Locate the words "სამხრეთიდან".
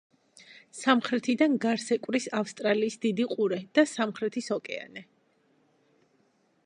0.77-1.57